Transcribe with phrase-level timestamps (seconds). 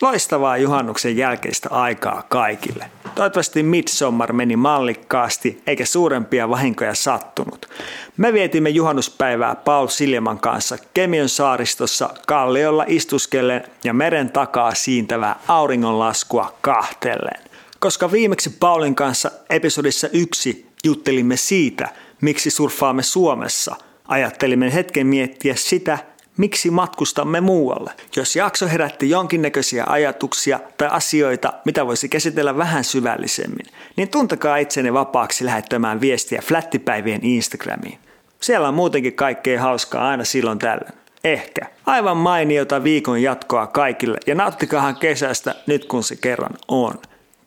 [0.00, 2.90] Loistavaa juhannuksen jälkeistä aikaa kaikille.
[3.14, 7.68] Toivottavasti Midsommar meni mallikkaasti eikä suurempia vahinkoja sattunut.
[8.16, 16.54] Me vietimme juhannuspäivää Paul Siljaman kanssa Kemion saaristossa kalliolla istuskellen ja meren takaa siintävää auringonlaskua
[16.60, 17.44] kahtellen.
[17.78, 21.88] Koska viimeksi Paulin kanssa episodissa yksi juttelimme siitä,
[22.20, 23.76] miksi surffaamme Suomessa,
[24.08, 25.98] ajattelimme hetken miettiä sitä,
[26.38, 27.92] miksi matkustamme muualle.
[28.16, 34.92] Jos jakso herätti jonkinnäköisiä ajatuksia tai asioita, mitä voisi käsitellä vähän syvällisemmin, niin tuntakaa itsenne
[34.92, 37.98] vapaaksi lähettämään viestiä Flättipäivien Instagramiin.
[38.40, 40.98] Siellä on muutenkin kaikkea hauskaa aina silloin tällöin.
[41.24, 41.66] Ehkä.
[41.86, 46.94] Aivan mainiota viikon jatkoa kaikille ja nauttikahan kesästä nyt kun se kerran on.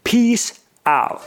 [0.03, 0.55] Peace
[1.03, 1.21] out!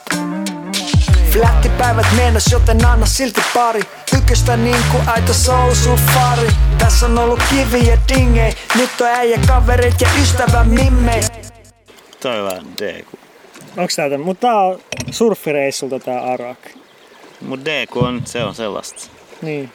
[1.31, 3.81] Flättipäivät mennäs, joten anna silti pari
[4.25, 10.09] Tyköstä niinku aito soul-sufari Tässä on ollut kivi ja dingei Nyt on äijä kaverit ja
[10.23, 11.21] ystävä mimmei
[12.21, 13.07] Toi on vähän DQ.
[13.77, 14.19] Onks täältä?
[14.19, 14.81] Mutta tää on
[15.11, 16.59] surfireissulta tää Arak.
[17.41, 19.11] Mut DQ on, se on sellaista.
[19.43, 19.73] Niin.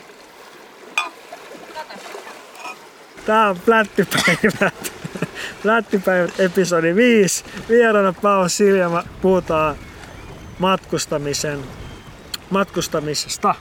[3.26, 4.94] Tää on Flättipäivät.
[5.62, 7.44] Flättipäivät episodi 5.
[7.70, 9.76] Vieraana Paavo Siljama puhutaan
[10.60, 11.60] matkustamisen,
[12.50, 13.56] matkustamisesta.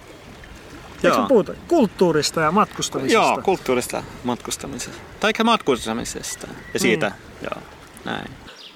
[1.04, 1.22] Eikö Joo.
[1.22, 1.54] me puhuta?
[1.68, 3.14] Kulttuurista ja matkustamisesta.
[3.22, 4.98] Joo, kulttuurista matkustamisesta.
[5.20, 6.46] Tai ehkä matkustamisesta.
[6.74, 7.62] Ja siitä, joo,
[8.04, 8.30] näin.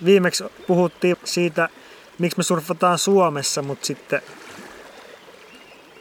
[0.04, 1.68] Viimeksi puhuttiin siitä,
[2.18, 4.22] miksi me surfataan Suomessa, mutta sitten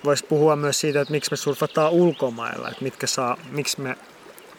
[0.06, 3.98] voisi puhua myös siitä, että miksi me surfataan ulkomailla, että mitkä saa, miksi me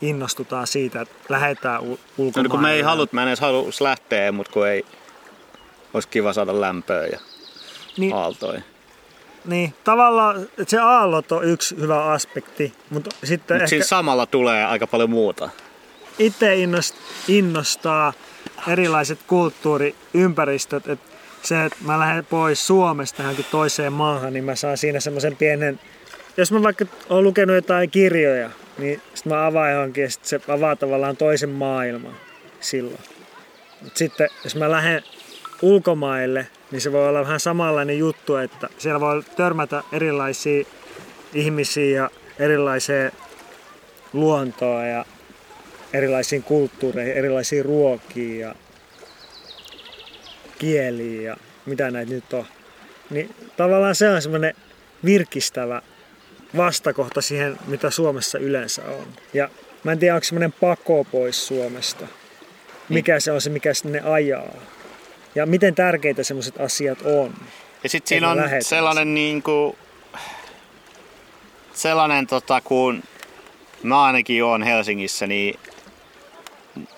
[0.00, 2.48] innostutaan siitä, että lähdetään u- No, ulkomaille.
[2.50, 4.84] kun me ei halut, mä en edes halus lähteä, mutta kun ei,
[5.94, 7.18] olisi kiva saada lämpöä ja
[7.96, 8.62] niin, aaltoja.
[9.44, 14.64] Niin, tavallaan se aallot on yksi hyvä aspekti, mutta sitten Mutta ehkä siinä samalla tulee
[14.64, 15.50] aika paljon muuta.
[16.18, 16.94] itse innost,
[17.28, 18.12] innostaa
[18.68, 21.12] erilaiset kulttuuriympäristöt, että
[21.42, 25.80] se, että mä lähden pois Suomesta johonkin toiseen maahan, niin mä saan siinä semmoisen pienen,
[26.36, 30.40] jos mä vaikka oon lukenut jotain kirjoja, niin sit mä avaan johonkin ja sit se
[30.48, 32.14] avaa tavallaan toisen maailman
[32.60, 33.00] silloin.
[33.82, 35.02] Mut sitten jos mä lähden
[35.62, 40.64] ulkomaille, niin se voi olla vähän samanlainen juttu, että siellä voi törmätä erilaisia
[41.34, 43.12] ihmisiä ja erilaiseen
[44.12, 45.04] luontoa ja
[45.92, 48.54] erilaisiin kulttuureihin, erilaisiin ruokiin ja
[50.58, 52.46] kieliin ja mitä näitä nyt on.
[53.10, 54.54] Niin tavallaan se on semmoinen
[55.04, 55.82] virkistävä
[56.56, 59.06] vastakohta siihen, mitä Suomessa yleensä on.
[59.34, 59.48] Ja
[59.84, 62.06] mä en tiedä, onko semmoinen pako pois Suomesta.
[62.88, 64.54] Mikä se on se, mikä sinne ajaa.
[65.34, 67.34] Ja miten tärkeitä semmoiset asiat on.
[67.82, 69.76] Ja sitten siinä on lähetään sellainen niinku,
[71.72, 73.02] sellainen tota, kun
[73.82, 75.58] mä ainakin oon Helsingissä, niin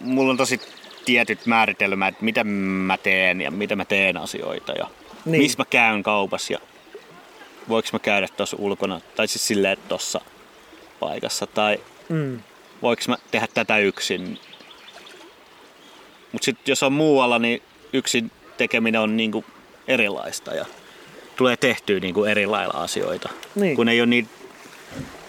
[0.00, 0.60] mulla on tosi
[1.04, 4.84] tietyt määritelmät, että mitä mä teen ja mitä mä teen asioita ja
[5.24, 5.32] Niin.
[5.32, 5.42] niin.
[5.42, 6.58] missä mä käyn kaupassa ja
[7.68, 10.20] voiko mä käydä tuossa ulkona tai siis silleen tuossa
[11.00, 12.40] paikassa tai Mm.
[12.82, 14.38] voiko mä tehdä tätä yksin.
[16.32, 17.62] Mutta sitten jos on muualla, niin
[17.94, 19.44] yksin tekeminen on niinku
[19.88, 20.64] erilaista ja
[21.36, 23.28] tulee tehtyä niinku eri lailla asioita.
[23.54, 23.76] Niin.
[23.76, 24.28] Kun ei ole niin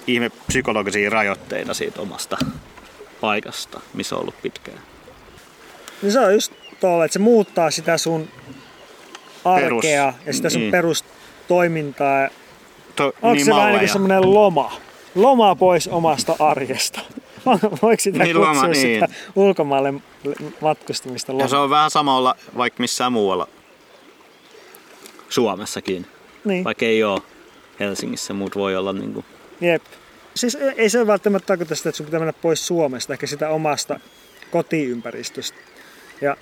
[0.07, 2.37] ihme psykologisia rajoitteita siitä omasta
[3.21, 4.79] paikasta, missä on ollut pitkään.
[6.01, 8.27] Niin se on just tuolla, että se muuttaa sitä sun
[9.45, 10.71] arkea Perus- ja sitä sun niin.
[10.71, 12.29] perustoimintaa.
[12.95, 14.73] To, Onko niin se vähän niin kuin semmoinen loma?
[15.15, 16.99] Loma pois omasta arjesta.
[17.81, 19.15] Voiko sitä Niin, kutsua loma, sitä niin.
[19.35, 19.93] ulkomaille
[20.61, 21.47] matkustamista Ja loma?
[21.47, 23.47] se on vähän sama olla vaikka missään muualla
[25.29, 26.05] Suomessakin.
[26.45, 27.21] Niin, Vaikka ei ole
[27.79, 29.25] Helsingissä, muut voi olla niinku
[29.61, 29.83] jep.
[30.35, 33.49] Siis ei- ei se välttämättä tarkoita sitä, että sun pitää mennä pois Suomesta, ehkä sitä
[33.49, 33.99] omasta
[34.51, 35.57] kotiympäristöstä.
[36.21, 36.37] Ja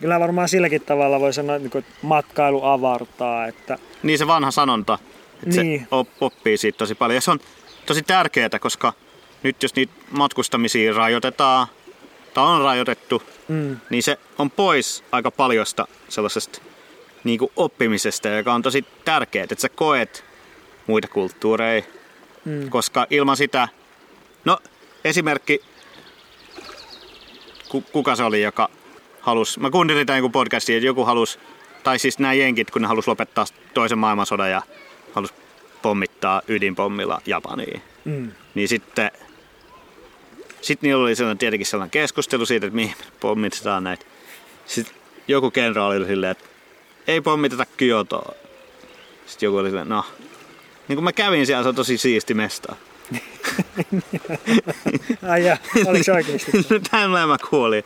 [0.00, 4.98] kyllä varmaan silläkin tavalla voi sanoa, että niinku, matkailu avartaa, että Niin se vanha sanonta,
[5.46, 5.80] että Niin.
[5.80, 7.14] se op- oppii siitä tosi paljon.
[7.14, 7.40] Ja se on
[7.86, 8.92] tosi tärkeää, koska
[9.46, 11.66] nyt jos niitä matkustamisia rajoitetaan,
[12.34, 16.62] tai on rajoitettu, mm, niin se on pois aika paljosta sellaisesta
[17.24, 20.24] niin kuin oppimisesta, joka on tosi tärkeää, että sä koet
[20.86, 21.82] muita kulttuureja,
[22.44, 23.68] mm, koska ilman sitä,
[24.44, 24.58] no
[25.04, 25.60] esimerkki,
[27.68, 28.68] ku, kuka se oli, joka
[29.20, 31.38] halusi, mä kuuntelin tämän joku podcastin, että joku halusi,
[31.82, 33.44] tai siis nämä jenkit, kun ne halusi lopettaa
[33.74, 34.62] toisen maailmansodan ja
[35.12, 35.34] halusi
[35.82, 38.32] pommittaa ydinpommilla Japaniin, mm.
[38.54, 39.10] niin sitten
[40.66, 44.06] sitten niillä oli sellainen, tietenkin sellainen keskustelu siitä, että mihin pommitetaan näitä.
[44.66, 44.94] Sitten
[45.28, 46.44] joku kenraali oli silleen, että
[47.06, 48.32] ei pommiteta Kyotoa.
[49.26, 50.04] Sitten joku oli silleen, no,
[50.88, 52.76] niin kun mä kävin siellä, se on tosi siisti mesta.
[55.30, 56.52] Ai ja, oliko se oikeasti?
[56.90, 57.84] Tällä mä kuolin.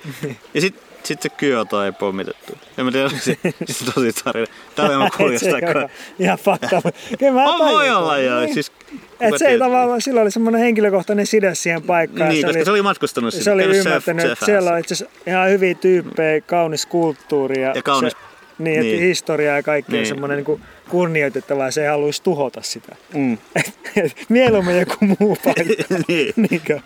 [0.55, 2.59] Ja sitten sitten se Kyoto ei pommitettu.
[2.79, 3.37] En mä tiedä, onko se,
[3.71, 4.47] se tosi tarina.
[4.77, 5.47] Täällä on kuljasta.
[5.51, 5.89] Se on
[6.19, 6.83] Ihan fakta.
[7.19, 8.41] Kyllä mä On, voi olla joo.
[8.41, 8.55] Niin.
[8.55, 8.73] Siis,
[9.21, 12.29] Et se ei tavallaan, sillä oli semmoinen henkilökohtainen side siihen paikkaan.
[12.29, 13.45] Niin, koska se oli matkustanut sinne.
[13.45, 17.83] se oli ymmärtänyt, että siellä on itse asiassa ihan hyviä tyyppejä, kaunis kulttuuri ja, Ja
[17.83, 18.17] kaunis- se,
[18.59, 18.93] niin, niin.
[18.93, 19.01] niin.
[19.03, 20.01] historia ja kaikki Niin.
[20.01, 22.97] on semmoinen niin kunnioitettavaa ja se ei haluaisi tuhota sitä.
[23.15, 23.39] Mm.
[24.29, 25.95] Mieluummin joku muu paikka.
[26.09, 26.33] niin.
[26.37, 26.81] Niinkö?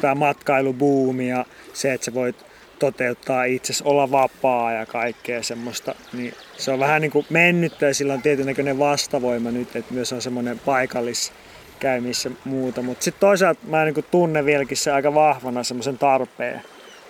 [0.00, 2.36] Tämä matkailubuumi ja se, että sä voit
[2.78, 7.94] toteuttaa itsesi, olla vapaa ja kaikkea semmoista, niin se on vähän niin kuin mennyttä ja
[7.94, 11.32] sillä on tietynlainen vastavoima nyt, että myös on semmoinen paikallis
[11.80, 16.62] käymissä muuta, mutta sitten toisaalta mä niin tunnen vieläkin se aika vahvana semmoisen tarpeen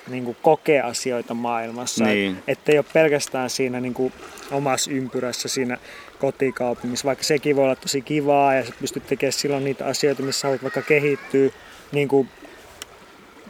[0.08, 2.04] niin kuin kokea asioita maailmassa.
[2.04, 2.36] Niin.
[2.36, 4.12] Et, ettei ole pelkästään siinä niin kuin
[4.50, 5.78] omassa ympyrässä siinä
[6.18, 10.46] kotikaupungissa, vaikka sekin voi olla tosi kivaa ja sä pystyt tekemään silloin niitä asioita, missä
[10.46, 11.50] haluat vaikka kehittyä,
[11.92, 12.28] niin kuin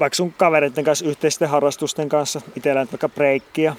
[0.01, 3.77] vaikka sun kavereiden kanssa, yhteisten harrastusten kanssa, itsellä nyt vaikka breikkiä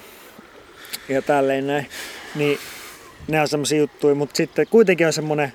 [1.08, 1.86] ja tälleen näin,
[2.34, 2.58] niin
[3.28, 5.52] ne on semmoisia juttuja, mutta sitten kuitenkin on semmoinen,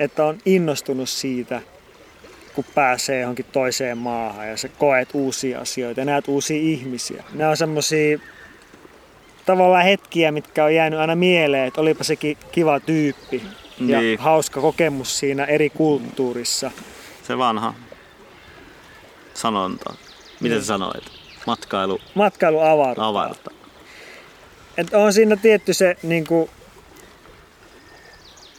[0.00, 1.60] että on innostunut siitä,
[2.54, 7.24] kun pääsee johonkin toiseen maahan ja sä koet uusia asioita ja näet uusia ihmisiä.
[7.32, 8.18] Ne on semmosia
[9.46, 13.42] tavallaan hetkiä, mitkä on jäänyt aina mieleen, että olipa sekin kiva tyyppi
[13.86, 14.18] ja Niin.
[14.18, 16.70] hauska kokemus siinä eri kulttuurissa.
[17.22, 17.74] Se vanha
[19.34, 19.94] sanonta.
[20.40, 21.04] Miten sä sanoit?
[21.46, 23.08] Matkailu Matkailu avartaa.
[23.08, 23.50] avarta.
[24.76, 26.50] Et on siinä tietty se, niin kuin,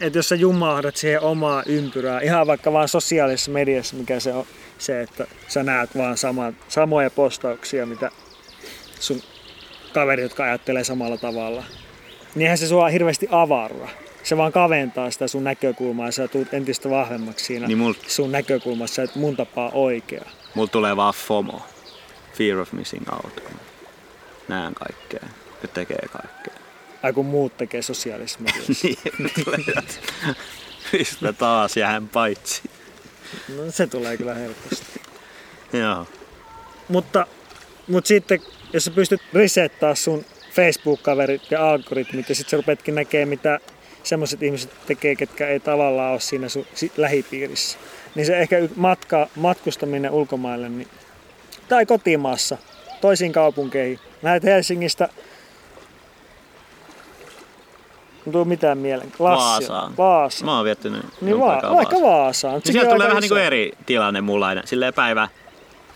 [0.02, 4.46] että jos sä jumahdat siihen omaa ympyrää, ihan vaikka vaan sosiaalisessa mediassa, mikä se on,
[4.78, 8.12] se, että sä näet vaan sama, samoja postauksia, mitä
[9.00, 9.22] sun
[9.94, 11.64] kaverit, jotka ajattelee samalla tavalla,
[12.36, 13.90] niin eihän se sua hirveästi avarra.
[14.24, 18.32] Se vaan kaventaa sitä sun näkökulmaa ja sä tulet entistä vahvemmaksi siinä Niin mul, sun
[18.32, 20.26] näkökulmassa, että mun tapaa oikea.
[20.56, 21.62] Mulla tulee vaan FOMO.
[22.34, 23.44] Fear of missing out.
[24.48, 25.30] Näen kaikkea.
[25.62, 26.54] Ja tekee kaikkea.
[27.04, 28.88] Ai kun muut tekee sosiaalisessa mediassa.
[30.94, 32.62] Niin, Mistä taas jään paitsi.
[33.58, 35.02] No se tulee kyllä helposti.
[35.74, 36.08] Joo.
[36.88, 37.28] Mutta,
[37.88, 38.40] mutta sitten,
[38.74, 43.60] jos sä pystyt resettaa sun Facebook-kaverit ja algoritmit ja sitten sä rupeatkin näkee, mitä
[44.04, 46.66] semmoiset ihmiset tekee, ketkä ei tavallaan ole siinä sun
[46.98, 47.78] lähipiirissä.
[48.16, 50.88] Niin se ehkä matka, matkustaminen ulkomaille niin,
[51.70, 52.58] tai kotimaassa
[53.02, 54.00] toisiin kaupunkeihin.
[54.24, 55.10] Lähdet Helsingistä
[58.28, 59.12] Ei tuu mitään mieleen.
[59.20, 59.98] Lassi, Vaasaan.
[59.98, 60.46] Vaasa.
[60.46, 62.14] Mä oon viettänyt Niin va- aikaa vaikka Vaasaan.
[62.22, 62.62] Vaasaan.
[62.66, 63.36] Niin sieltä tulee vähän iso.
[63.36, 64.62] niinku eri tilanne mulla aina.
[64.66, 65.28] Silleen päivä.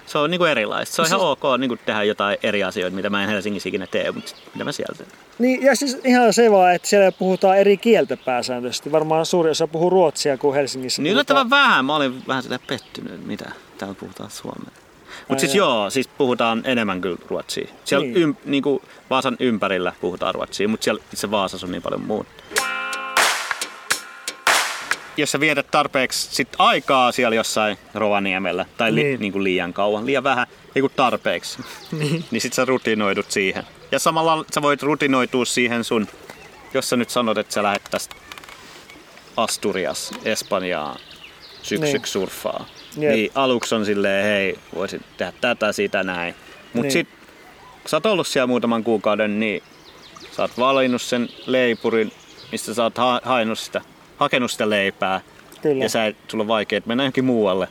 [0.09, 0.95] Se on niinku erilaista.
[0.95, 3.87] Se on ihan Siis- ok niinku tehdä jotain eri asioita, mitä mä en Helsingissä ikinä
[3.87, 5.09] tee, mutta mitä mä sieltä teen.
[5.39, 8.91] Niin, ja siis ihan se vaan, että siellä puhutaan eri kieltä pääsääntöisesti.
[8.91, 11.37] Varmaan suuri osa puhuu ruotsia kuin Helsingissä Niin puhutaan.
[11.37, 11.85] yllättävän vähän.
[11.85, 14.71] Mä olin vähän sitä pettynyt, mitä täällä puhutaan suomea.
[15.27, 17.67] Mutta siis joo, siis puhutaan enemmän kyllä ruotsia.
[17.85, 18.13] Siellä Niin.
[18.13, 18.23] niin.
[18.23, 22.29] ym, niinku Vaasan ympärillä puhutaan ruotsia, mutta siellä itse Vaasassa on niin paljon muuta.
[25.19, 29.19] Jos sä vietät tarpeeksi sit aikaa siellä jossain Rovaniemellä, tai li, Niin.
[29.19, 29.43] niin.
[29.43, 31.59] liian kauan, liian vähän, ei kun tarpeeksi,
[31.99, 32.25] Niin.
[32.31, 33.63] niin sit sä rutinoidut siihen.
[33.91, 36.07] Ja samalla sä voit rutinoitua siihen sun,
[36.73, 38.15] jos sä nyt sanot, että sä lähdet tästä
[39.37, 40.95] Asturias, Espanjaan,
[41.61, 42.07] syksyksi Niin.
[42.07, 42.65] surffaa.
[42.97, 43.11] Jep.
[43.11, 46.35] Niin aluksi on silleen, hei, voisin tehdä tätä, sitä, näin.
[46.73, 46.91] Mut Niin.
[46.91, 47.09] sit,
[47.81, 49.63] kun sä oot ollut siellä muutaman kuukauden, niin
[50.31, 52.11] sä oot valinnut sen leipurin,
[52.51, 53.81] mistä sä oot ha- hainut sitä,
[54.19, 55.21] hakenut sitä leipää.
[55.61, 55.83] Kyllä.
[55.83, 57.67] Ja sä sulla on vaikea mennä johonkin muualle.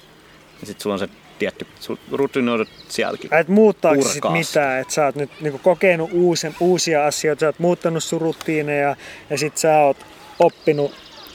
[0.60, 3.34] Ja sit sulla on se tietty, sul rutinoidut sielläkin.
[3.34, 7.58] Et muuttaako sit mitään, että sä oot nyt niinku kokenut uusia, uusia asioita, sä oot
[7.58, 8.96] muuttanut sun rutiineja
[9.30, 9.96] ja sit sä oot
[10.38, 10.94] oppinut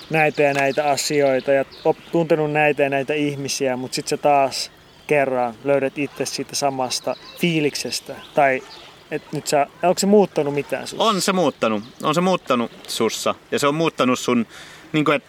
[0.09, 4.71] näitä ja näitä asioita ja op, tuntenut näitä ja näitä ihmisiä, mutta sit sä taas
[5.07, 8.15] kerran löydät itse siitä samasta fiiliksestä.
[8.33, 8.63] Tai
[9.11, 11.05] et nyt sä, onko se muuttanut mitään sussa?
[11.05, 11.83] On se muuttanut.
[12.03, 13.35] On se muuttanut sussa.
[13.51, 14.47] Ja se on muuttanut sun,
[14.93, 15.23] niin kuin, et,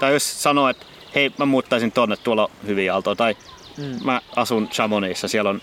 [0.00, 3.16] tai jos sanoo, että hei mä muuttaisin tonne, tuolla on hyviä aaltoja.
[3.16, 3.36] Tai
[3.76, 4.04] mm.
[4.04, 5.62] mä asun Chamonixissa, siellä on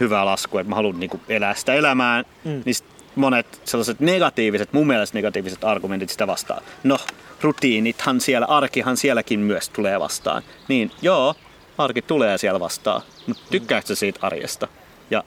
[0.00, 2.22] hyvä lasku, että mä haluan niin kuin, elää sitä elämää.
[2.44, 2.62] Mm.
[2.64, 6.62] Niin sit monet sellaiset negatiiviset, mun mielestä negatiiviset argumentit sitä vastaan.
[6.84, 6.98] No,
[7.40, 10.42] rutiinithan siellä, arkihan sielläkin myös tulee vastaan.
[10.68, 11.34] Niin joo,
[11.78, 13.02] arki tulee siellä vastaan.
[13.26, 14.68] Mutta tykkääkö sä siitä arjesta?
[15.10, 15.24] Ja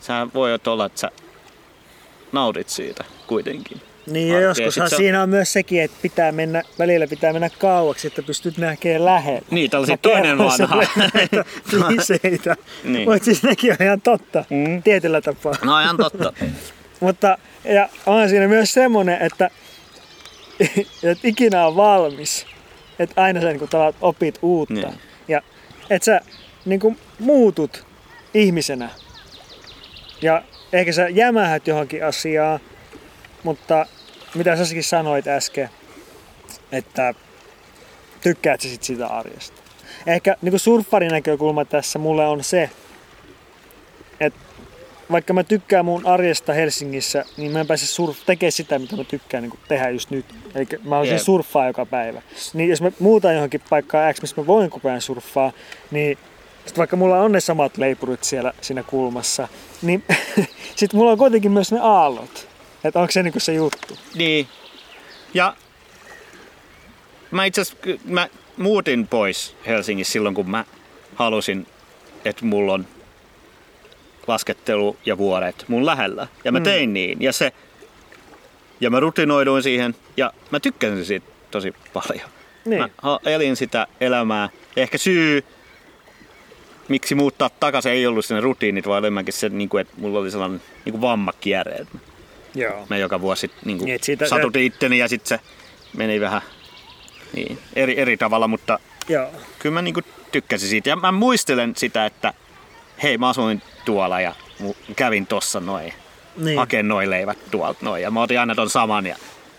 [0.00, 1.10] sä voi olla, että sä
[2.32, 3.80] nautit siitä kuitenkin.
[4.06, 8.06] Niin ja joskushan se- siinä on myös sekin, että pitää mennä, välillä pitää mennä kauaksi,
[8.06, 9.42] että pystyt näkemään lähellä.
[9.50, 10.86] Niin, tällaisia toinen vanha.
[11.70, 12.56] kliseitä.
[12.84, 13.10] Niin.
[13.10, 14.82] Mutta siis nekin on ihan totta, mm.
[14.82, 15.54] tietyllä tapaa.
[15.64, 16.32] No ihan totta.
[17.00, 19.50] Mutta ja on siinä myös semmoinen, että,
[21.10, 22.46] että ikinä on valmis.
[22.98, 24.74] Että aina sä niin tavallaan opit uutta.
[24.74, 24.94] Niin.
[25.28, 25.42] Ja
[25.90, 26.20] et sä
[26.64, 27.86] niin kuin muutut
[28.34, 28.88] ihmisenä.
[30.22, 30.42] Ja
[30.72, 32.60] ehkä sä jämähät johonkin asiaan,
[33.42, 33.86] mutta
[34.34, 35.70] mitä säkin sanoit äsken,
[36.72, 37.14] että
[38.20, 39.62] tykkäät sä sit siitä arjesta.
[40.06, 42.70] Ehkä niin surffarin näkökulma tässä mulle on se,
[44.20, 44.40] että
[45.12, 49.04] vaikka mä tykkään mun arjesta Helsingissä, niin mä en pääse surf tekemään sitä, mitä mä
[49.04, 50.26] tykkään niin tehdä just nyt.
[50.54, 51.22] Eli mä olisin Jep.
[51.22, 52.22] surffaa joka päivä.
[52.54, 55.52] Niin jos mä muutan johonkin paikkaan X, missä mä voin koko ajan surffaa,
[55.90, 56.18] niin
[56.66, 59.48] sit vaikka mulla on ne samat leipurit siellä siinä kulmassa,
[59.82, 60.04] niin
[60.76, 62.51] sit mulla on kuitenkin myös ne aallot.
[62.84, 63.98] Että onko se niinku se juttu?
[64.14, 64.48] Niin.
[65.34, 65.56] Ja
[67.30, 70.64] mä itse asiassa, mä muutin pois Helsingissä silloin, kun mä
[71.14, 71.66] halusin,
[72.24, 72.86] että mulla on
[74.26, 76.26] laskettelu ja vuoret mun lähellä.
[76.44, 76.64] Ja mä Mm.
[76.64, 77.22] tein niin.
[77.22, 77.52] Ja se,
[78.80, 82.30] ja mä rutinoiduin siihen ja mä tykkäsin siitä tosi paljon.
[82.64, 82.80] Niin.
[82.80, 82.90] Mä
[83.24, 84.48] elin sitä elämää.
[84.76, 85.44] Ja ehkä syy,
[86.88, 90.30] miksi muuttaa takaisin, ei ollut sinne rutiinit, vaan enemmänkin se, niin kuin, että mulla oli
[90.30, 91.74] sellainen niin kuin vammakierre.
[91.74, 91.98] Että
[92.54, 92.86] Joo.
[92.90, 95.44] mä joka vuosi niin kuin Niin, siitä- satutin itteni ja sitten se
[95.96, 96.42] meni vähän
[97.32, 98.78] niin, eri, eri tavalla, mutta
[99.08, 99.28] Joo.
[99.58, 100.88] kyllä mä niin kuin tykkäsin siitä.
[100.90, 102.34] Ja mä muistelen sitä, että
[103.02, 104.34] hei mä asuin tuolla ja
[104.96, 105.92] kävin tossa noin,
[106.36, 106.58] Niin.
[106.58, 109.16] hakeen noin leivät tuolta noin ja mä otin aina ton saman ja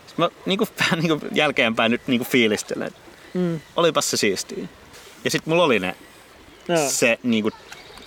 [0.07, 2.91] sit mä niin kuin, vähän niin kuin jälkeenpäin nyt niin kuin fiilistelen,
[3.33, 3.59] Mm.
[3.75, 4.65] olipas se siistiä.
[5.23, 5.95] Ja sitten mulla oli ne,
[6.67, 6.89] Joo.
[6.89, 7.53] se niin kuin,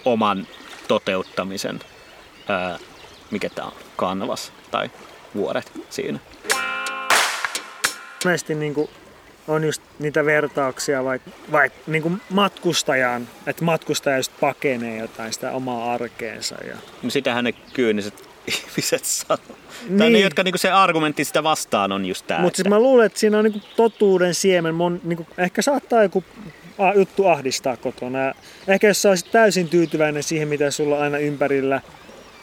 [0.05, 0.47] oman
[0.89, 1.81] toteuttamisen,
[2.49, 2.79] ää,
[3.31, 4.91] mikä tää on, kanvas tai
[5.35, 6.19] vuoret siinä.
[8.25, 8.89] monesti niin kuin
[9.49, 15.53] on just niitä vertauksia vaikka vaik, niin kuin matkustajan, että matkustaja just pakenee jotain sitä
[15.53, 16.57] omaa arkeensa.
[16.65, 16.77] Ja...
[17.03, 19.57] No Sitähän ne kyyniset ihmiset sanoo.
[19.89, 19.99] Niin.
[19.99, 22.41] Tai ne, jotka niinku se argumentti sitä vastaan on just tää.
[22.41, 24.75] Mutta siis mä luulen, että siinä on niin totuuden siemen.
[24.75, 26.25] Mon, niin kuin, ehkä saattaa joku
[26.79, 28.19] a- juttu ahdistaa kotona.
[28.19, 28.35] Ja
[28.69, 31.81] ehkä jos sä olisit täysin tyytyväinen siihen, mitä sulla on aina ympärillä,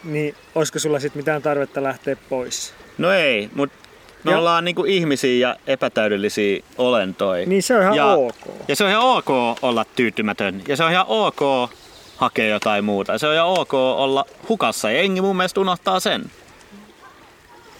[0.04, 2.74] niin olisiko sulla sitten mitään tarvetta lähteä pois?
[2.98, 3.78] No ei, mutta
[4.24, 7.46] me Ja- ollaan niinku ihmisiä ja epätäydellisiä olentoja.
[7.46, 8.36] Niin se on ihan ja, ok.
[8.68, 9.30] Ja se on ihan ok
[9.62, 10.62] olla tyytymätön.
[10.68, 11.70] Ja se on ihan ok
[12.18, 13.18] hakea jotain muuta.
[13.18, 14.92] Se on ihan ok olla hukassa.
[14.92, 16.24] Ja Engi mun mielestä unohtaa sen.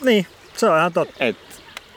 [0.04, 0.28] Niin,
[0.58, 1.16] se on ihan totta.
[1.26, 1.36] Et,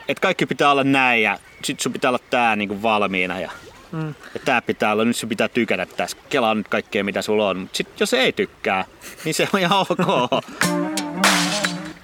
[0.07, 3.39] et kaikki pitää olla näin ja sit sun pitää olla tää niinku valmiina.
[3.39, 3.51] Ja,
[3.91, 4.07] Mm.
[4.33, 6.17] ja tää pitää olla, nyt sun pitää tykätä tässä.
[6.29, 7.57] Kelaa nyt kaikkea mitä sulla on.
[7.57, 8.85] Mut sit jos ei tykkää,
[9.25, 9.99] niin se on ihan ok.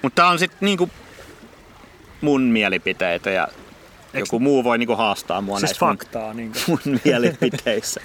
[0.02, 0.90] Mutta tää on sit niinku
[2.22, 3.48] mun mielipiteitä ja
[4.14, 6.34] joku muu voi niinku haastaa mua Siis näissä mun, faktaa.
[6.34, 6.64] Niin kuin.
[6.86, 8.02] mun mielipiteissä.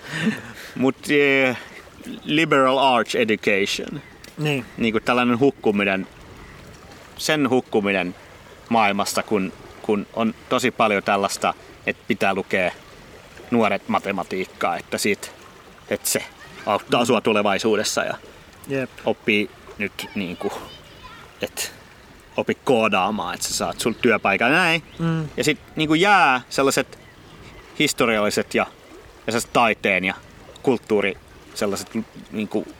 [0.77, 1.59] Mutta eh,
[2.25, 4.03] liberal arts education,
[4.39, 4.65] Niin.
[4.77, 6.07] niinku tällainen hukkuminen,
[7.17, 8.15] sen hukkuminen
[8.69, 11.55] maailmasta, kun, kun on tosi paljon tällaista,
[11.87, 12.73] että pitää lukea
[13.51, 15.29] nuoret matematiikkaa, että, siitä,
[15.89, 16.25] että se
[16.67, 18.15] auttaa sua tulevaisuudessa ja
[18.69, 18.91] Jep.
[19.05, 20.53] oppii nyt niin kuin,
[21.43, 21.63] että
[22.37, 24.83] opi koodaamaan, että sä saat sun työpaikan näin.
[24.99, 25.29] Mm.
[25.37, 26.99] Ja sitten niin kuin jää sellaiset
[27.79, 28.67] historialliset ja,
[29.27, 30.15] ja sellaiset taiteen ja
[30.63, 31.17] kulttuuri,
[31.55, 31.89] sellaiset
[32.33, 32.75] niin kuin,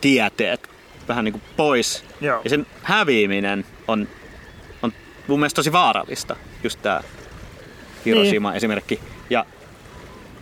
[0.00, 0.70] tieteet
[1.08, 2.04] vähän niin kuin pois.
[2.20, 2.40] Joo.
[2.44, 4.08] Ja sen häviäminen on,
[4.82, 4.92] on
[5.26, 7.02] mun mielestä tosi vaarallista, just tää
[8.04, 8.56] Hiroshima niin.
[8.56, 9.00] esimerkki.
[9.30, 9.46] Ja,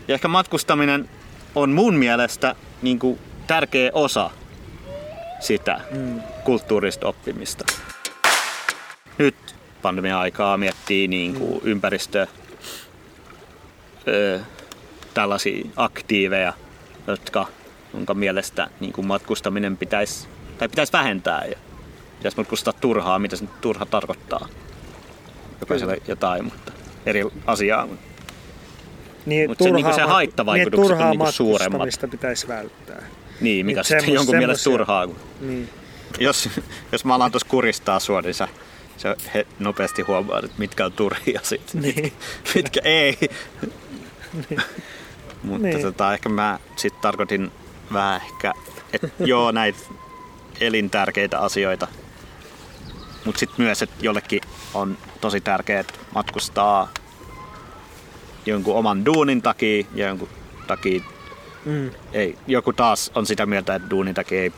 [0.09, 1.09] ja ehkä matkustaminen
[1.55, 4.31] on mun mielestä niin kuin tärkeä osa
[5.41, 6.21] sitä Mm.
[6.45, 7.65] kulttuurista oppimista.
[9.19, 12.27] Nyt pandemia-aikaa miettii niin kuin ympäristö,
[14.09, 14.41] ö,
[15.15, 16.53] tällaisia aktiiveja,
[17.07, 17.47] jotka,
[17.95, 20.29] jonka mielestä niin kuin matkustaminen pitäisi,
[20.59, 21.57] tai pitäisi vähentää ja
[22.19, 24.49] pitäisi matkustaa turhaa, mitä se turha tarkoittaa.
[25.61, 26.73] Jokaiselle jotain, mutta
[27.07, 27.89] eri asiaa.
[29.27, 31.89] Niin, Mut se niinku se turhaa- haittavaikutukset niin, on turhaa niinku suuremmat.
[32.11, 33.03] pitäisi välttää.
[33.41, 35.07] Niin, mikä Niin, sitten semmos- jonkun mielestä turhaa.
[35.07, 35.69] Kun Niin.
[36.21, 36.49] jos,
[36.93, 38.49] jos mä alan tuossa kuristaa sua, niin sä,
[38.97, 42.13] sä he, nopeasti huomaat, että mitkä on turhia sit, Niin.
[42.55, 43.19] mitkä ei.
[45.43, 45.83] Mutta Niin.
[45.83, 47.51] tota, ehkä mä sit tarkoitin
[47.93, 48.53] vähän ehkä,
[48.93, 49.79] että joo näitä
[50.61, 51.89] elintärkeitä asioita.
[53.25, 54.41] Mutta sitten myös, että jollekin
[54.75, 56.89] on tosi tärkeää matkustaa
[58.47, 60.29] jonkun oman duunin takia ja jonkun
[60.67, 61.01] takia
[61.65, 61.91] Mm.
[62.13, 62.39] ei.
[62.47, 64.53] Joku taas on sitä mieltä, että duunin takia ei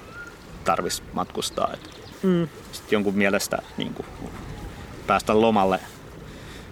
[0.65, 1.71] tarvis matkustaa.
[1.75, 1.91] Et
[2.23, 2.49] Mm.
[2.73, 4.07] sit jonkun mielestä niin kuin,
[5.07, 5.81] päästä lomalle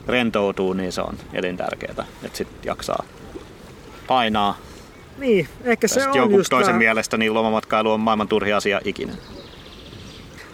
[0.06, 2.04] rentoutuu, niin se on elintärkeää.
[2.22, 3.04] Että sitten jaksaa
[4.06, 4.58] painaa.
[5.18, 8.80] Niin, ehkä se on jonkun just toisen vähän, mielestä niin lomamatkailu on maailman turhi asia
[8.84, 9.12] ikinä.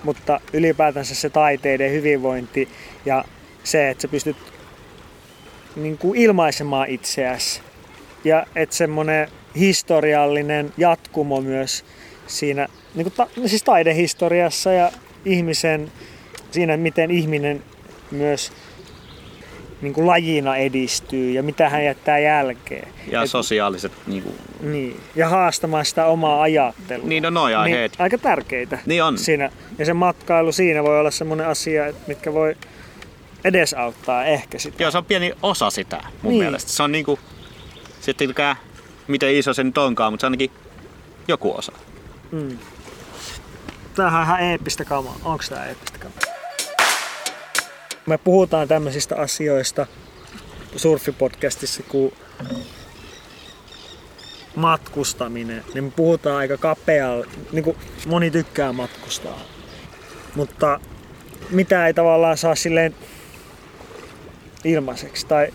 [0.03, 2.69] Mutta ylipäätänsä se taiteiden hyvinvointi
[3.07, 3.25] ja
[3.65, 4.37] se, että sä pystyt
[5.77, 7.61] niin kuin ilmaisemaan itseäsi.
[8.25, 11.85] Ja että semmoinen historiallinen jatkumo myös
[12.27, 14.93] siinä niin kuin ta, siis taidehistoriassa ja
[15.25, 15.93] ihmisen,
[16.51, 17.63] siinä miten ihminen
[18.11, 18.53] myös
[19.83, 22.89] niin kuin lajina edistyy ja mitä hän jättää jälkeen.
[23.11, 23.93] Ja Et, sosiaaliset...
[24.07, 24.35] Niin, kuin...
[24.61, 27.09] niin, ja haastamaan sitä omaa ajattelua.
[27.09, 27.93] Niin on noin aiheet.
[27.93, 28.79] Niin, aika tärkeitä.
[28.87, 29.19] Niin on.
[29.19, 29.51] Siinä.
[29.79, 32.57] Ja se matkailu siinä voi olla semmoinen asia, mitkä voi
[33.45, 34.83] edesauttaa ehkä sitä.
[34.83, 36.43] Joo, se on pieni osa sitä mun niin.
[36.43, 36.71] mielestä.
[36.71, 37.19] Se on niinku,
[38.01, 38.35] sitten
[39.09, 40.51] miten iso se nyt onkaan, mutta se on ainakin
[41.29, 41.73] joku osa.
[42.33, 42.59] Mm.
[43.95, 45.17] Tämähän on ihan eeppistä kamaa.
[45.25, 46.28] Onko tämä eeppistä kamaa?
[48.09, 49.87] Me puhutaan tämmöisistä asioista
[50.77, 52.15] surfipodcastissa kuin
[54.57, 59.41] matkustaminen, niin me puhutaan aika kapealla, niin kuin moni tykkää matkustaa.
[60.35, 60.81] Mutta
[61.51, 62.95] mitä ei tavallaan saa silleen
[64.65, 65.49] ilmaiseksi, tai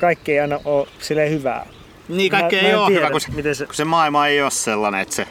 [0.00, 1.66] kaikki ei aina ole silleen hyvää.
[2.08, 3.66] Niin, kaikki mä, ei mä ole tiedä, hyvä, kun se, miten se...
[3.66, 5.26] kun se maailma ei ole sellainen, että, se,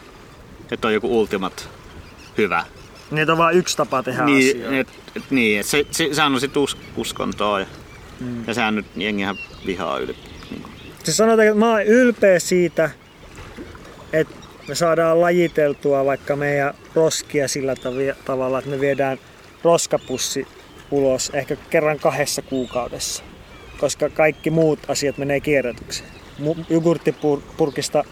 [0.72, 1.70] että on joku ultimat
[2.38, 2.66] hyvä.
[3.12, 4.76] Niin, on vain yksi tapa tehdä niin, asioita.
[4.76, 7.66] Et, et, niin, et se, se, sehän on sit us, uskontoa ja,
[8.20, 8.44] mm.
[8.48, 10.16] ja sehän nyt jengihän vihaa yli.
[10.52, 10.64] Niin.
[11.04, 12.90] Se sanotaan, että mä oon ylpeä siitä,
[14.14, 14.36] että
[14.68, 17.76] me saadaan lajiteltua vaikka meidän roskia sillä
[18.26, 19.18] tavalla, että me viedään
[19.64, 20.48] roskapussi
[20.92, 23.24] ulos ehkä kerran kahdessa kuukaudessa,
[23.80, 26.10] koska kaikki muut asiat menee kierrätykseen.
[26.70, 28.04] Jogurttipurkista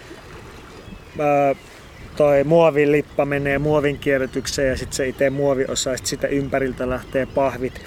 [2.16, 7.82] toi muovilippa menee muovin kierrätykseen ja sitten se itse muoviosa, sit sitä ympäriltä lähtee pahvit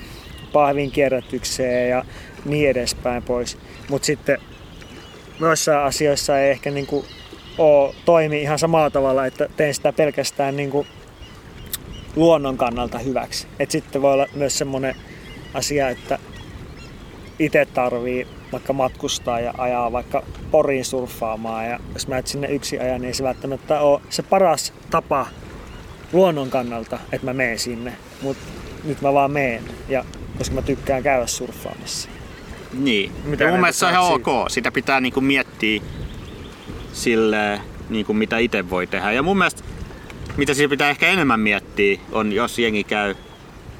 [0.52, 2.04] pahvin kierrätykseen ja
[2.44, 3.58] niin edespäin pois.
[3.90, 4.38] Mutta sitten
[5.40, 7.04] joissain asioissa ei ehkä niinku
[7.58, 10.86] oo, toimi ihan samalla tavalla, että teen sitä pelkästään niinku
[12.16, 13.46] luonnon kannalta hyväksi.
[13.58, 14.94] Et sitten voi olla myös semmoinen
[15.54, 16.18] asia, että
[17.38, 22.78] itse tarvii vaikka matkustaa ja ajaa vaikka Poriin surffaamaan ja jos mä et sinne yksi
[22.78, 25.26] ajan, niin ei se välttämättä ole se paras tapa
[26.12, 27.92] luonnon kannalta, että mä menen sinne.
[28.22, 28.42] Mutta
[28.84, 30.04] nyt mä vaan meen, ja,
[30.38, 32.08] koska mä tykkään käydä surffaamassa.
[32.72, 34.50] Niin, mitä ja mun mielestä se on ihan ok.
[34.50, 35.82] Sitä pitää niinku miettiä
[36.92, 39.12] sille, niinku mitä itse voi tehdä.
[39.12, 39.62] Ja mun mielestä
[40.36, 43.14] mitä siinä pitää ehkä enemmän miettiä on, jos jengi käy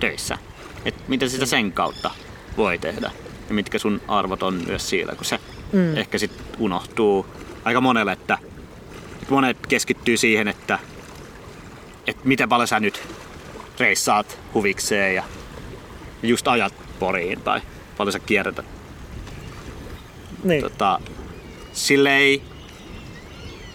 [0.01, 0.39] töissä.
[0.85, 2.11] Että mitä sitä sen kautta
[2.57, 3.11] voi tehdä
[3.49, 5.39] ja mitkä sun arvot on myös siellä, kun se
[5.73, 5.97] mm.
[5.97, 7.27] ehkä sitten unohtuu
[7.65, 8.39] aika monelle, että
[9.31, 10.79] monet keskittyy siihen, että,
[12.07, 13.03] että miten paljon sä nyt
[13.79, 15.25] reissaat huvikseen ja
[16.23, 17.61] just ajat poriin tai
[17.97, 18.67] paljon sä kierrätät.
[20.45, 20.63] Niin.
[20.63, 21.01] Tota,
[21.73, 22.43] sille ei,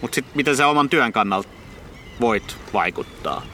[0.01, 1.49] mutta sitten miten se oman työn kannalta
[2.21, 3.45] voit vaikuttaa.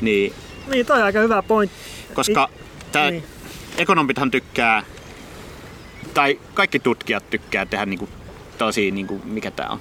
[0.00, 0.32] Niin,
[0.66, 1.70] niin toi on aika hyvä point.
[2.14, 2.48] Koska
[2.92, 3.24] tää niin.
[3.76, 4.82] ekonomithan tykkää,
[6.14, 8.08] tai kaikki tutkijat tykkää tehdä niinku
[8.58, 9.80] tällaisia, niinku, mikä tää on,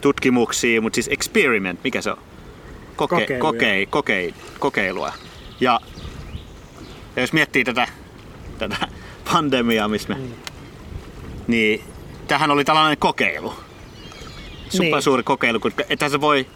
[0.00, 2.18] tutkimuksia, mutta siis experiment, mikä se on?
[2.96, 5.12] Koke, kokei, kokei, kokeilua.
[5.60, 5.80] Ja,
[7.16, 7.88] ja jos miettii tätä,
[8.58, 8.76] tätä
[9.32, 10.30] pandemiaa, missä me, mm.
[11.46, 11.84] niin
[12.28, 13.54] tähän oli tällainen kokeilu.
[14.68, 15.02] Super niin.
[15.02, 16.46] suuri kokeilu, koska että se voi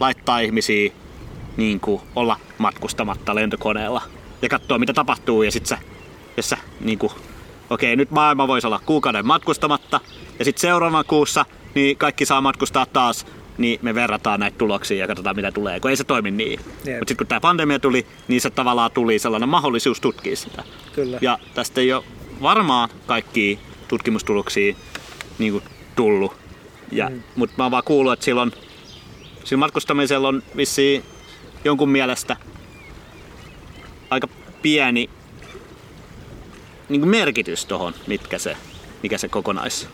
[0.00, 0.92] laittaa ihmisiä
[1.56, 4.02] niin kuin, olla matkustamatta lentokoneella
[4.42, 5.78] ja katsoa mitä tapahtuu ja sitten sä,
[6.36, 7.12] jos sä niin kuin,
[7.70, 10.00] okei nyt maailma voisi olla kuukauden matkustamatta
[10.38, 13.26] ja sitten seuraavan kuussa niin kaikki saa matkustaa taas
[13.58, 16.60] niin me verrataan näitä tuloksia ja katsotaan mitä tulee, kun ei se toimi niin.
[16.60, 20.64] Mutta sitten kun tämä pandemia tuli, niin se tavallaan tuli sellainen mahdollisuus tutkia sitä.
[20.94, 21.18] Kyllä.
[21.20, 22.04] Ja tästä ei ole
[22.42, 24.74] varmaan kaikki tutkimustuloksia
[25.38, 25.64] niin kuin,
[25.96, 26.32] tullut.
[26.92, 27.22] Ja, mm.
[27.36, 28.52] Mutta mä oon vaan kuullut, että silloin
[29.48, 31.04] Sillä matkustamisella on vissiin
[31.64, 32.36] jonkun mielestä
[34.10, 34.28] aika
[34.62, 35.10] pieni
[36.88, 38.56] niin kuin merkitys tuohon, mitkä se,
[39.02, 39.88] mikä se kokonais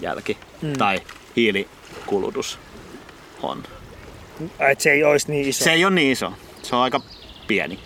[0.00, 0.72] jälki mm.
[0.72, 1.00] tai
[1.36, 2.58] hiilikulutus
[3.42, 3.62] on.
[4.58, 5.64] Et se ei olisi niin iso?
[5.64, 6.32] Se ei ole niin iso.
[6.62, 7.00] Se on aika
[7.46, 7.78] pieni.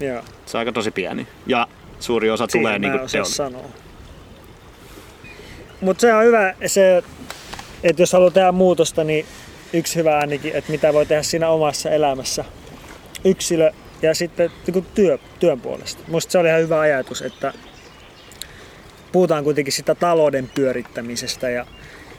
[0.00, 0.22] Joo.
[0.46, 1.26] Se on aika tosi pieni.
[1.46, 1.66] Ja
[2.00, 3.62] suuri osa Siihen tulee niin kuin teon.
[5.80, 7.02] Mutta se on hyvä, se
[7.82, 9.26] että jos haluaa tehdä muutosta, niin
[9.72, 12.44] yksi hyvä ainakin, että mitä voi tehdä siinä omassa elämässä
[13.24, 16.02] yksilö ja sitten niin työ, työn puolesta.
[16.08, 17.52] Musta se oli ihan hyvä ajatus, että
[19.12, 21.66] puhutaan kuitenkin sitä talouden pyörittämisestä ja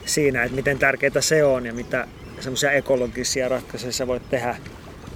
[0.06, 2.06] siinä, että miten tärkeää se on ja mitä
[2.40, 4.56] semmoisia ekologisia ratkaisuja sä voit tehdä.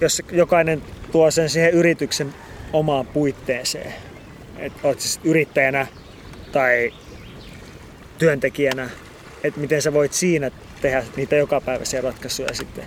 [0.01, 2.33] Jos jokainen tuo sen siihen yrityksen
[2.73, 3.93] omaan puitteeseen,
[4.57, 5.87] että olet siis yrittäjänä
[6.51, 6.93] tai
[8.17, 8.89] työntekijänä
[9.43, 12.85] että miten sä voit siinä tehdä niitä jokapäiväisiä ratkaisuja sitten.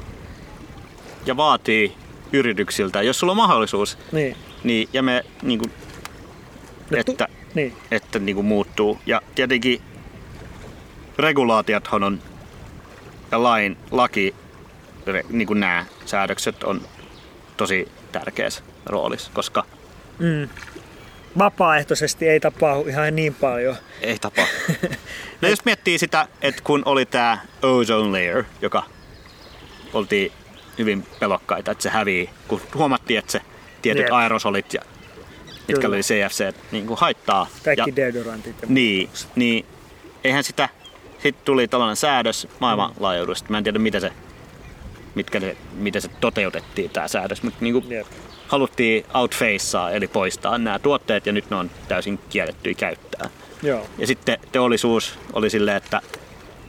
[1.26, 1.92] Ja vaatii
[2.32, 5.72] yrityksiltä, jos sulla on mahdollisuus, niin, niin ja me niin kuin,
[6.96, 7.76] että, niin.
[7.90, 8.98] että niin kuin muuttuu.
[9.06, 9.82] Ja tietenkin
[11.18, 12.22] regulaatiothan on
[13.32, 14.34] ja lain, laki,
[15.06, 16.80] re- niin kuin nämä säädökset on
[17.56, 19.64] tosi tärkeässä roolissa, koska
[20.18, 20.48] Mm.
[21.38, 23.76] Vapaaehtoisesti ei tapahdu ihan niin paljon.
[24.00, 24.42] ei tapa.
[25.42, 28.82] No jos miettii sitä, että kun oli tämä ozone layer, joka
[29.92, 30.32] oltiin
[30.78, 33.40] hyvin pelokkaita, että se hävii, kun huomattiin, että se
[33.82, 34.12] tietyt Jep.
[34.12, 34.80] aerosolit, ja,
[35.68, 35.88] mitkä Kyllä.
[35.88, 37.46] oli CFC, niin kuin haittaa.
[37.64, 38.56] Kaikki ja, deodorantit.
[38.62, 39.66] Ja niin, niin,
[40.24, 40.68] eihän sitä,
[41.12, 43.50] sitten tuli tällainen säädös maailmanlaajuudesta.
[43.50, 44.12] Mä en tiedä, mitä se,
[45.14, 48.06] mitkä se, miten se toteutettiin tämä säädös, mutta niin kuin Jep.
[48.48, 53.30] haluttiin outfacea, eli poistaa nämä tuotteet, ja nyt ne on täysin kiellettyä käyttää.
[53.62, 53.86] Joo.
[53.98, 56.00] Ja sitten teollisuus oli silleen, että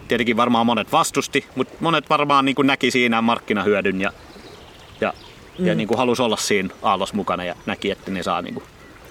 [0.08, 4.12] tietenkin varmaan monet vastusti, mutta monet varmaan niin kuin näki siinä markkinahyödyn ja,
[5.02, 5.14] ja,
[5.60, 5.66] mm.
[5.66, 8.64] ja niin kuin halusi olla siinä aallossa mukana ja näki, että ne saa niin kuin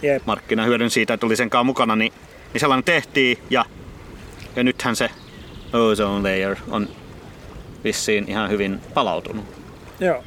[0.03, 0.23] Jep.
[0.27, 2.13] markkinahyödyn siitä, että oli senkaan mukana, niin,
[2.53, 3.65] niin sellainen tehtiin ja,
[4.57, 5.11] ja nythän se
[5.73, 6.89] ozone layer on
[7.85, 9.45] vissiin ihan hyvin palautunut.
[10.01, 10.25] Joo.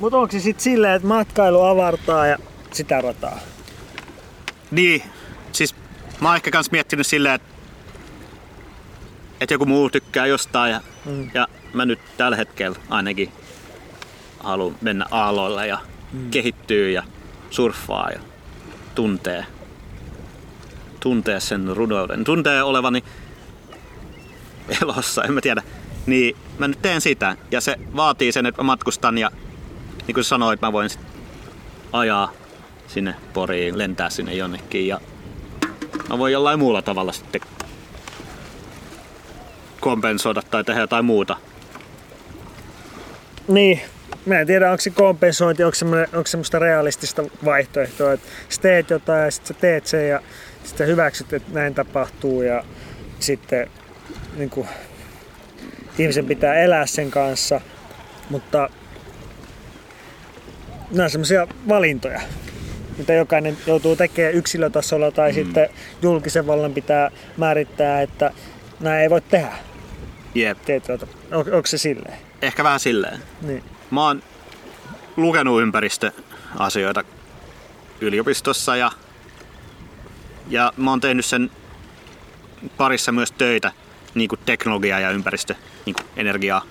[0.00, 2.38] Mutta onko se sitten silleen, että matkailu avartaa ja
[2.72, 3.38] sitä rataa?
[4.70, 5.02] Niin,
[5.52, 5.74] siis
[6.20, 7.55] mä oon ehkä kans miettinyt silleen, että,
[9.40, 11.30] että joku muu tykkää jostain ja, mm.
[11.34, 13.32] ja mä nyt tällä hetkellä ainakin
[14.38, 15.78] haluan mennä aalloille ja
[16.12, 16.30] mm.
[16.30, 17.02] kehittyä ja
[17.50, 18.20] surffaa ja
[18.94, 19.46] tuntee,
[21.00, 22.24] tuntee sen runouden.
[22.24, 23.04] Tuntee olevani
[24.82, 25.62] elossa, en mä tiedä.
[26.06, 29.30] Niin mä nyt teen sitä ja se vaatii sen, että mä matkustan ja
[30.06, 31.00] niin kuin sanoit, mä voin sit
[31.92, 32.32] ajaa
[32.86, 35.00] sinne Poriin, lentää sinne jonnekin ja
[36.08, 37.40] mä voin jollain muulla tavalla sitten
[39.86, 41.36] kompensoida tai tehdä jotain muuta.
[43.48, 43.80] Niin.
[44.26, 48.90] Mä en tiedä, onko se kompensointi, onko, semmoinen, onko semmoista realistista vaihtoehtoa, että sä teet
[48.90, 50.20] jotain ja sitten sä teet sen ja
[50.64, 52.64] sitten hyväksyt, että näin tapahtuu ja
[53.20, 53.70] sitten
[54.36, 54.68] niin kuin,
[55.98, 57.60] ihmisen pitää elää sen kanssa,
[58.30, 58.70] mutta
[60.90, 62.20] nämä on semmoisia valintoja,
[62.98, 65.34] mitä jokainen joutuu tekemään yksilötasolla tai mm.
[65.34, 65.68] sitten
[66.02, 68.30] julkisen vallan pitää määrittää, että
[68.80, 69.75] näin ei voi tehdä.
[70.36, 70.58] Jep,
[70.98, 71.14] tapaa.
[71.32, 72.18] On, onko se silleen?
[72.42, 73.20] ehkä vähän silleen.
[73.42, 73.64] Niin.
[73.90, 74.22] Mä oon
[75.16, 77.04] lukenut ympäristöasioita
[78.00, 78.90] yliopistossa ja,
[80.48, 81.50] ja mä oon tehnyt sen
[82.76, 83.72] parissa myös töitä
[84.14, 85.54] niin kuin teknologia- ja ympäristö,
[85.86, 86.62] niin kuin energiaa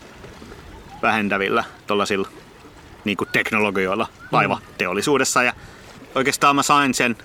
[1.02, 2.30] vähentävillä tollasilla
[3.06, 5.44] niin kuin teknologioilla laivateollisuudessa.
[5.44, 5.54] Ja
[6.16, 7.16] oikeastaan mä sain sen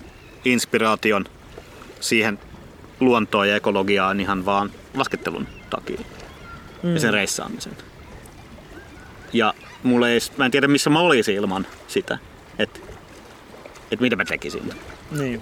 [0.45, 1.25] inspiraation
[1.99, 2.39] siihen
[2.99, 6.01] luontoon ja ekologiaan ihan vaan laskettelun takia
[6.83, 6.93] mm.
[6.93, 7.73] ja sen reissaamisen.
[9.33, 12.17] Ja mulla ei, mä en tiedä missä mä olisin ilman sitä,
[12.59, 12.79] että
[13.91, 14.73] et mitä mä tekisin.
[15.11, 15.41] Niin.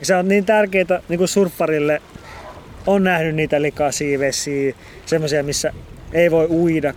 [0.00, 2.02] Ja se on niin tärkeää niin kuin surffarille.
[2.86, 4.74] On nähnyt niitä likaisia vesiä,
[5.06, 5.72] semmoisia missä
[6.12, 6.94] ei voi uida.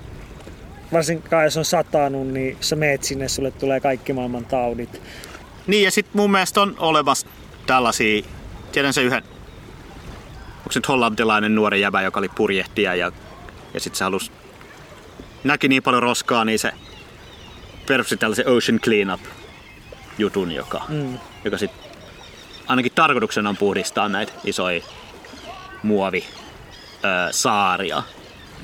[0.91, 5.01] Varsinkaan jos on satanut, niin sä meet sinne, sulle tulee kaikki maailman taudit.
[5.67, 7.27] Niin ja sit mun mielestä on olemassa
[7.67, 8.23] tällaisia,
[8.71, 9.23] tiedän se yhden,
[10.65, 13.11] onko se nyt hollantilainen nuori jäbä, joka oli purjehtija ja,
[13.73, 14.31] ja sit se halus,
[15.43, 16.71] näki niin paljon roskaa, niin se
[17.87, 19.21] perusti tällaisen Ocean Cleanup
[20.17, 21.19] jutun, joka, Mm.
[21.43, 21.71] joka sit
[22.67, 24.81] ainakin tarkoituksena on puhdistaa näitä isoja
[25.83, 26.25] muovi
[26.95, 28.03] ö, saaria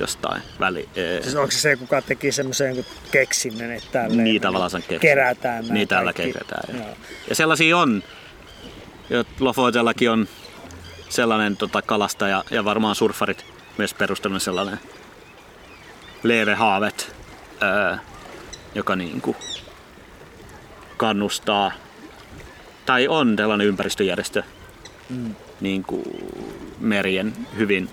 [0.00, 4.70] jostain väli, ö, Siis onko se se, kuka teki semmoisen keksinnön, että tälleen Niin tavallaan
[4.70, 4.98] sen keksi.
[5.08, 6.32] kerätään Niin tällä kaikki.
[6.32, 6.62] kerätään.
[6.78, 6.96] Ja, Joo.
[7.28, 8.02] ja sellaisia on.
[9.10, 10.28] Ja Lofotellakin on
[11.12, 13.46] sellainen tota, kalastaja ja varmaan surfarit
[13.78, 14.80] myös perustanut sellainen
[16.22, 17.16] Leve Haavet,
[17.62, 17.96] öö,
[18.74, 19.36] joka niinku
[20.96, 21.72] kannustaa
[22.86, 24.42] tai on tällainen ympäristöjärjestö
[25.10, 25.34] Mm.
[25.60, 26.02] niinku
[26.80, 27.88] merien hyvin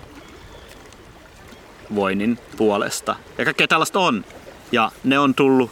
[1.94, 3.16] voinnin puolesta.
[3.38, 4.24] Ja kaikkea tällaista on.
[4.72, 5.70] Ja ne on tullut,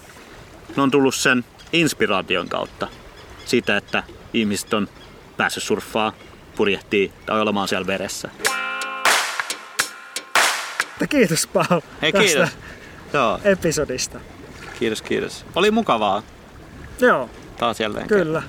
[0.76, 2.88] ne on tullut sen inspiraation kautta.
[3.44, 4.02] Siitä, että
[4.34, 4.88] ihmiset on
[5.36, 6.12] päässyt surffaa,
[6.58, 8.28] purjehtii tai olemaan siellä veressä.
[10.88, 12.50] Mutta Kiitos Paul Hei tästä kiitos.
[13.12, 14.20] Joo, episodista.
[14.78, 15.44] kiitos kiitos.
[15.54, 16.22] Oli mukavaa
[17.00, 18.06] Joo, taas jälleen.
[18.08, 18.42] kyllä.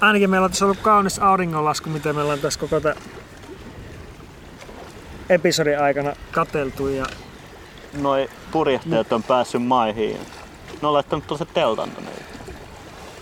[0.00, 2.96] Ainakin meillä on tässä ollut kaunis auringonlasku, mitä me ollaan tässä koko tämän
[5.28, 6.88] episodin aikana kateltu.
[6.88, 7.06] Ja
[7.92, 10.20] Noi purjehtajat on päässyt maihin.
[10.82, 12.10] Ne on laittanut tuossa teltan tonne.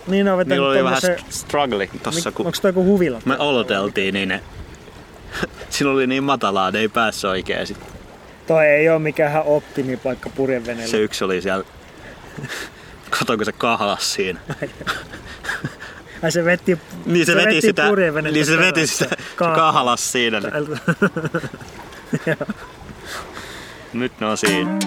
[0.06, 3.20] Niin on vetänyt Niillä oli vähän tommosen- struggling tossa, kun Onko toi joku huvila?
[3.24, 4.40] me oloteltiin, niin ne...
[5.70, 7.66] Siinä oli niin matalaa, ne ei päässyt oikein.
[7.66, 7.78] Sit
[8.46, 10.86] Toi ei ole mikään optimipaikka purjeveneelle.
[10.90, 11.64] se yksi oli siellä...
[13.18, 14.40] Kato, kun se kahlas siinä.
[16.22, 20.40] Ai se veti, Niin se, veti, sitä, purjevenettä niin se veti sitä Ka- kahlas siinä.
[20.40, 20.52] Niin.
[22.26, 22.36] Joo.
[23.92, 24.78] Nyt ne on siinä.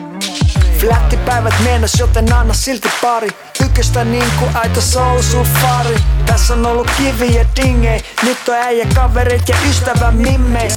[0.80, 3.30] Flättipäivät mennäs, joten anna silti pari
[3.74, 8.02] Ykköstä niinku aito soul safari Tässä on ollut kiviä dingei.
[8.24, 10.70] Nyt on äijä kaverit ja ystävä mimmei